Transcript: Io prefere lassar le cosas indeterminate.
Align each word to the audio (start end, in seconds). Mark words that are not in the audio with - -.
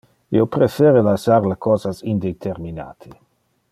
Io 0.37 0.45
prefere 0.55 1.03
lassar 1.09 1.47
le 1.51 1.59
cosas 1.67 2.03
indeterminate. 2.15 3.17